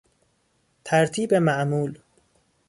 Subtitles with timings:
[0.83, 1.99] ترتیب معمول